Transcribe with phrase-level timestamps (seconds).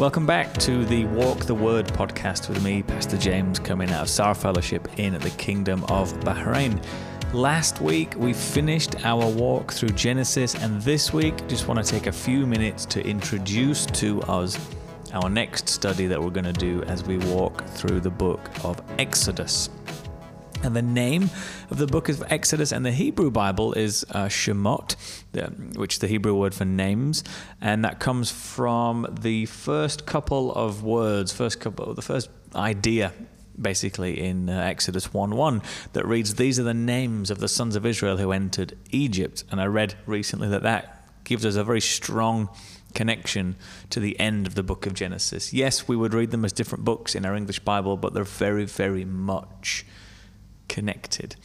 [0.00, 4.08] Welcome back to the Walk the Word podcast with me, Pastor James, coming out of
[4.08, 6.82] Saar Fellowship in the Kingdom of Bahrain.
[7.34, 12.06] Last week we finished our walk through Genesis, and this week just want to take
[12.06, 14.58] a few minutes to introduce to us
[15.12, 18.80] our next study that we're going to do as we walk through the book of
[18.98, 19.68] Exodus.
[20.62, 21.30] And the name
[21.70, 24.94] of the book of Exodus and the Hebrew Bible is uh, Shemot,
[25.74, 27.24] which is the Hebrew word for names,
[27.62, 33.12] and that comes from the first couple of words, first couple, the first idea,
[33.60, 35.62] basically in uh, Exodus one one,
[35.94, 39.62] that reads, "These are the names of the sons of Israel who entered Egypt." And
[39.62, 42.50] I read recently that that gives us a very strong
[42.92, 43.56] connection
[43.88, 45.54] to the end of the book of Genesis.
[45.54, 48.66] Yes, we would read them as different books in our English Bible, but they're very,
[48.66, 49.86] very much
[50.70, 51.36] connected.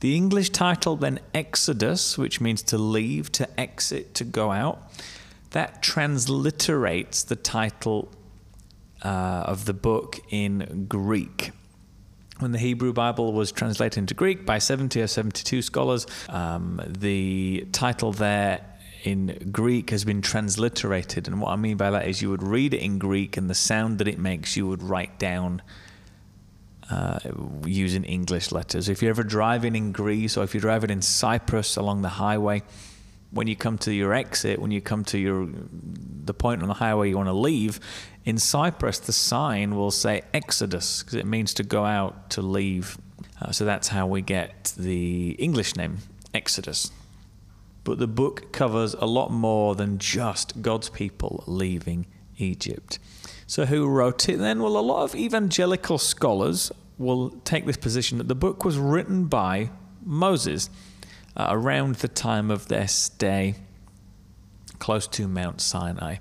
[0.00, 4.82] The English title, then Exodus, which means to leave, to exit, to go out,
[5.50, 8.10] that transliterates the title
[9.04, 11.52] uh, of the book in Greek.
[12.40, 17.68] When the Hebrew Bible was translated into Greek by 70 or 72 scholars, um, the
[17.70, 18.60] title there
[19.04, 21.28] in Greek has been transliterated.
[21.28, 23.54] And what I mean by that is you would read it in Greek, and the
[23.54, 25.62] sound that it makes you would write down
[26.90, 27.18] uh,
[27.64, 28.88] using English letters.
[28.88, 32.62] If you're ever driving in Greece or if you're driving in Cyprus along the highway,
[33.30, 35.48] when you come to your exit, when you come to your
[36.24, 37.80] the point on the highway you want to leave,
[38.24, 42.96] in Cyprus the sign will say Exodus because it means to go out to leave.
[43.40, 45.98] Uh, so that's how we get the English name
[46.32, 46.90] Exodus.
[47.82, 52.06] But the book covers a lot more than just God's people leaving
[52.38, 52.98] Egypt.
[53.46, 54.62] So, who wrote it then?
[54.62, 59.26] Well, a lot of evangelical scholars will take this position that the book was written
[59.26, 59.70] by
[60.02, 60.70] Moses
[61.36, 63.56] uh, around the time of their stay
[64.78, 66.16] close to Mount Sinai.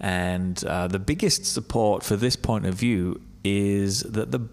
[0.00, 4.48] And uh, the biggest support for this point of view is that the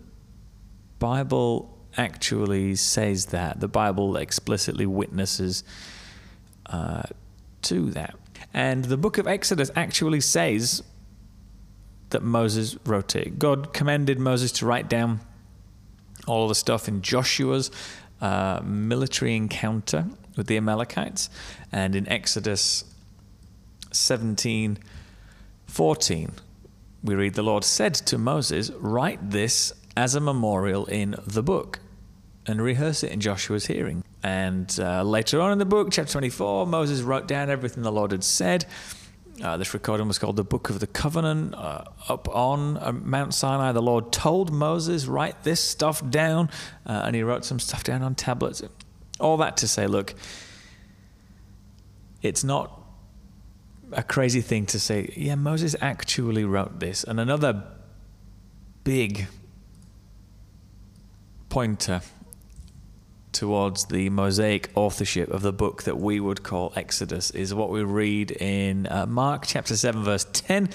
[1.00, 3.60] Bible actually says that.
[3.60, 5.64] The Bible explicitly witnesses
[6.68, 7.04] uh,
[7.64, 8.16] to that.
[8.54, 10.84] And the book of Exodus actually says
[12.10, 13.40] that Moses wrote it.
[13.40, 15.20] God commanded Moses to write down
[16.26, 17.72] all the stuff in Joshua's
[18.22, 21.30] uh, military encounter with the Amalekites,
[21.72, 22.84] and in Exodus
[23.92, 24.78] 17
[25.68, 26.32] 14,
[27.04, 31.80] we read, The Lord said to Moses, Write this as a memorial in the book
[32.46, 34.04] and rehearse it in Joshua's hearing.
[34.24, 38.12] And uh, later on in the book, chapter 24, Moses wrote down everything the Lord
[38.12, 38.66] had said.
[39.42, 41.54] Uh, this recording was called the Book of the Covenant.
[41.54, 46.50] Uh, up on uh, Mount Sinai, the Lord told Moses, Write this stuff down.
[46.88, 48.64] Uh, and he wrote some stuff down on tablets.
[49.20, 50.16] All that to say, look,
[52.24, 52.82] it's not
[53.92, 57.04] a crazy thing to say, yeah, Moses actually wrote this.
[57.04, 57.64] And another
[58.84, 59.28] big
[61.50, 62.02] pointer
[63.38, 67.84] towards the Mosaic authorship of the book that we would call Exodus is what we
[67.84, 70.70] read in uh, Mark chapter 7, verse 10.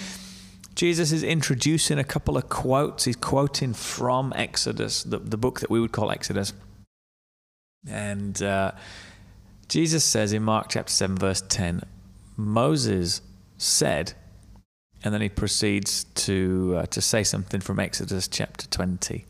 [0.76, 3.04] Jesus is introducing a couple of quotes.
[3.04, 6.52] He's quoting from Exodus, the, the book that we would call Exodus.
[7.90, 8.70] And uh,
[9.68, 11.82] Jesus says in Mark chapter 7, verse 10,
[12.36, 13.22] Moses
[13.58, 14.12] said,
[15.02, 19.26] and then he proceeds to, uh, to say something from Exodus chapter 20.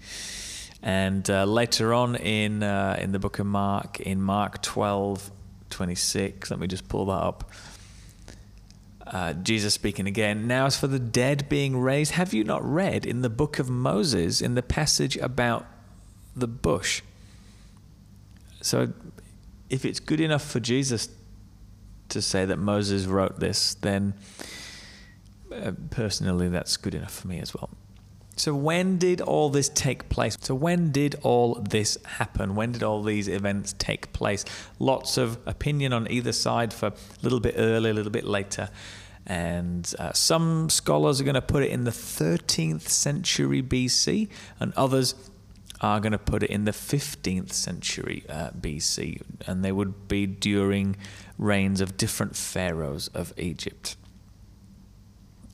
[0.83, 5.31] And uh, later on in uh, in the book of Mark, in Mark 12,
[5.71, 7.51] 26, let me just pull that up.
[9.07, 10.47] Uh, Jesus speaking again.
[10.47, 13.69] Now, as for the dead being raised, have you not read in the book of
[13.69, 15.67] Moses, in the passage about
[16.35, 17.03] the bush?
[18.61, 18.93] So,
[19.69, 21.09] if it's good enough for Jesus
[22.09, 24.15] to say that Moses wrote this, then
[25.55, 27.71] uh, personally, that's good enough for me as well.
[28.43, 30.37] So, when did all this take place?
[30.41, 32.57] So, when did all this happen?
[32.57, 34.45] When did all these events take place?
[34.81, 38.69] Lots of opinion on either side for a little bit early, a little bit later.
[39.29, 44.29] And uh, some scholars are going to put it in the 13th century BC,
[44.59, 45.15] and others
[45.81, 49.23] are going to put it in the 15th century uh, BC.
[49.47, 50.97] And they would be during
[51.39, 53.95] reigns of different pharaohs of Egypt.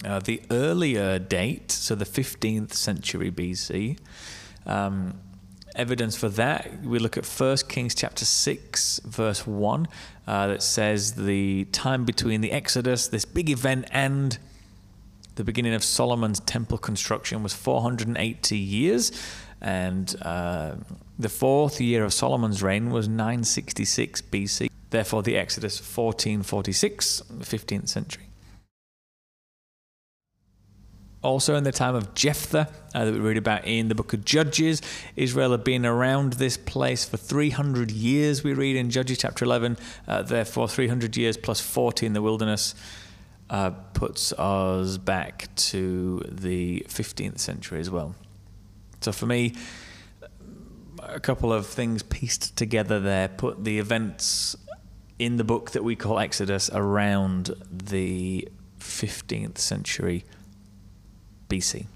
[0.04, 3.98] Uh, the earlier date, so the 15th century BC,
[4.66, 5.18] um,
[5.74, 9.88] evidence for that, we look at 1 Kings chapter 6, verse 1,
[10.26, 14.38] uh, that says the time between the Exodus, this big event, and
[15.34, 19.12] the beginning of Solomon's temple construction was 480 years.
[19.60, 20.76] And uh,
[21.18, 24.70] the fourth year of Solomon's reign was 966 BC.
[24.90, 28.27] Therefore, the Exodus 1446, 15th century.
[31.28, 34.24] Also, in the time of Jephthah, uh, that we read about in the book of
[34.24, 34.80] Judges,
[35.14, 39.76] Israel had been around this place for 300 years, we read in Judges chapter 11.
[40.06, 42.74] Uh, therefore, 300 years plus 40 in the wilderness
[43.50, 48.14] uh, puts us back to the 15th century as well.
[49.02, 49.54] So, for me,
[51.00, 54.56] a couple of things pieced together there put the events
[55.18, 58.48] in the book that we call Exodus around the
[58.80, 60.24] 15th century
[61.48, 61.86] BC.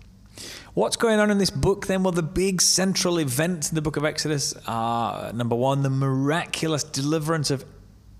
[0.75, 2.02] What's going on in this book then?
[2.02, 6.82] Well, the big central events in the book of Exodus are number one, the miraculous
[6.82, 7.64] deliverance of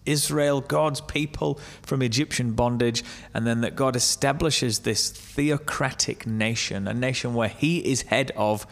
[0.05, 6.95] Israel, God's people, from Egyptian bondage, and then that God establishes this theocratic nation, a
[6.95, 8.67] nation where He is head of,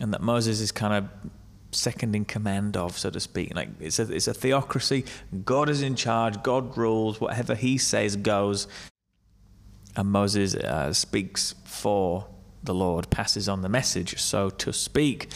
[0.00, 1.32] and that Moses is kind of
[1.72, 3.54] second in command of, so to speak.
[3.54, 5.04] Like it's a, it's a theocracy.
[5.44, 6.42] God is in charge.
[6.42, 7.20] God rules.
[7.20, 8.68] Whatever He says goes.
[9.96, 12.26] And Moses uh, speaks for
[12.62, 15.30] the Lord, passes on the message, so to speak.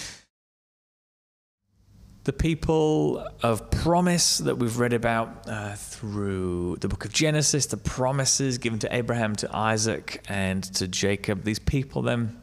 [2.24, 7.76] The people of promise that we've read about uh, through the book of Genesis, the
[7.76, 12.40] promises given to Abraham, to Isaac, and to Jacob, these people then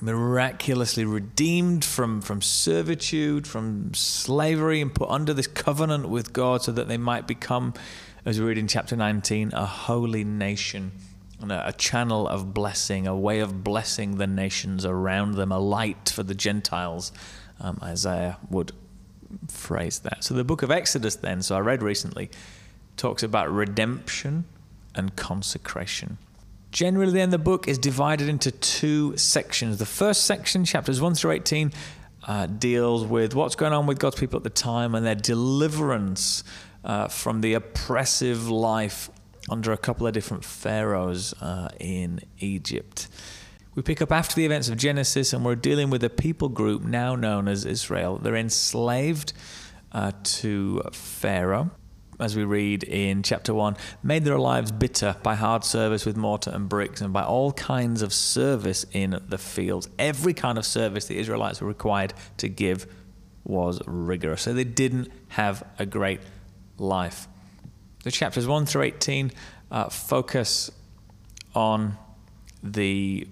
[0.00, 6.72] miraculously redeemed from, from servitude, from slavery, and put under this covenant with God so
[6.72, 7.74] that they might become,
[8.24, 10.92] as we read in chapter 19, a holy nation
[11.42, 16.22] a, channel of blessing, a way of blessing the nations around them, a light for
[16.22, 17.12] the Gentiles.
[17.60, 18.72] Um, Isaiah would
[19.48, 20.24] phrase that.
[20.24, 22.30] So the book of Exodus, then, so I read recently,
[22.96, 24.44] talks about redemption
[24.94, 26.18] and consecration.
[26.70, 29.78] Generally, then, the book is divided into two sections.
[29.78, 31.72] The first section, chapters 1 through 18,
[32.26, 36.44] uh, deals with what's going on with God's people at the time and their deliverance
[36.84, 39.08] uh, from the oppressive life
[39.50, 43.08] under a couple of different pharaohs uh, in Egypt.
[43.74, 46.82] We pick up after the events of Genesis, and we're dealing with a people group
[46.82, 48.18] now known as Israel.
[48.18, 49.32] They're enslaved
[49.92, 51.70] uh, to Pharaoh
[52.20, 56.50] as we read in chapter 1, made their lives bitter by hard service with mortar
[56.50, 59.88] and bricks and by all kinds of service in the fields.
[59.98, 62.86] Every kind of service the Israelites were required to give
[63.44, 64.42] was rigorous.
[64.42, 66.20] So they didn't have a great
[66.76, 67.28] life.
[68.04, 69.32] The chapters 1 through 18
[69.70, 70.70] uh, focus
[71.54, 71.96] on
[72.62, 73.26] the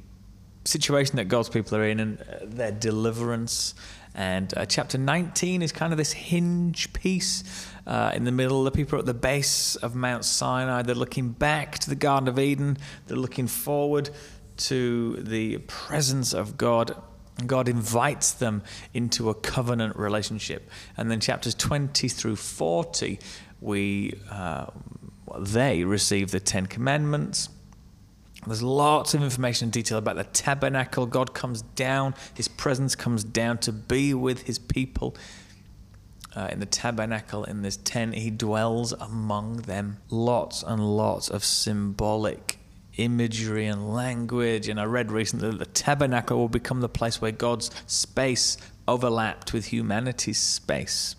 [0.64, 3.74] situation that God's people are in and uh, their deliverance
[4.16, 8.64] and uh, chapter 19 is kind of this hinge piece uh, in the middle.
[8.64, 10.80] The people are at the base of Mount Sinai.
[10.80, 12.78] They're looking back to the Garden of Eden.
[13.06, 14.08] They're looking forward
[14.56, 16.96] to the presence of God.
[17.44, 18.62] God invites them
[18.94, 20.70] into a covenant relationship.
[20.96, 23.18] And then chapters 20 through 40,
[23.60, 24.66] we, uh,
[25.38, 27.50] they receive the Ten Commandments
[28.46, 31.04] there's lots of information and detail about the tabernacle.
[31.06, 35.16] God comes down, His presence comes down to be with His people.
[36.34, 39.98] Uh, in the tabernacle, in this tent, He dwells among them.
[40.10, 42.58] Lots and lots of symbolic
[42.96, 44.68] imagery and language.
[44.68, 48.56] And I read recently that the tabernacle will become the place where God's space
[48.88, 51.16] overlapped with humanity's space.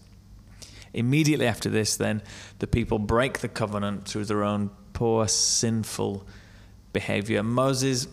[0.94, 2.22] Immediately after this, then,
[2.60, 6.26] the people break the covenant through their own poor, sinful
[6.94, 7.44] behavior.
[7.44, 8.08] Moses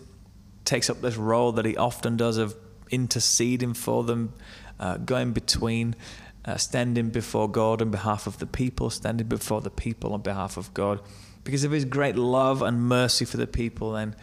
[0.65, 2.55] takes up this role that he often does of
[2.91, 4.33] interceding for them,
[4.79, 5.95] uh, going between,
[6.43, 10.57] uh, standing before God on behalf of the people, standing before the people on behalf
[10.57, 10.99] of God.
[11.45, 14.15] Because of his great love and mercy for the people, then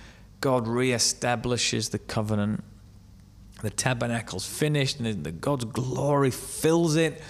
[0.42, 2.62] God re-establishes the covenant.
[3.62, 7.22] The tabernacle's finished, and the God's glory fills it.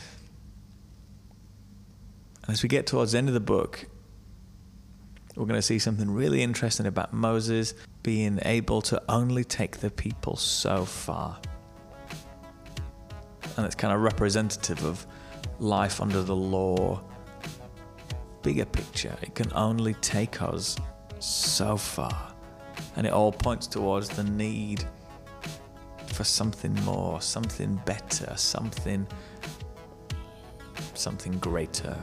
[2.44, 3.87] And as we get towards the end of the book,
[5.37, 9.90] we're going to see something really interesting about Moses being able to only take the
[9.90, 11.38] people so far.
[13.58, 15.06] And it's kind of representative of
[15.58, 17.02] life under the law.
[18.42, 20.76] Bigger picture, it can only take us
[21.20, 22.34] so far.
[22.96, 24.84] And it all points towards the need
[26.08, 29.06] for something more, something better, something
[30.94, 31.96] something greater.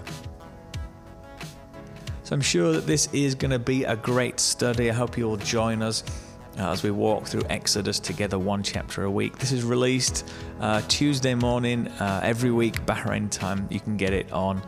[2.23, 4.89] So I'm sure that this is going to be a great study.
[4.89, 6.03] I hope you will join us.
[6.57, 9.37] Uh, as we walk through Exodus together, one chapter a week.
[9.37, 10.29] This is released
[10.59, 13.67] uh, Tuesday morning uh, every week, Bahrain time.
[13.71, 14.61] You can get it on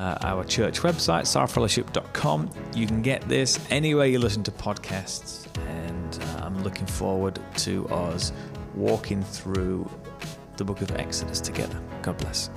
[0.00, 2.50] uh, our church website, saarfellowship.com.
[2.74, 7.86] You can get this anywhere you listen to podcasts, and uh, I'm looking forward to
[7.88, 8.32] us
[8.74, 9.88] walking through
[10.56, 11.80] the book of Exodus together.
[12.02, 12.50] God bless.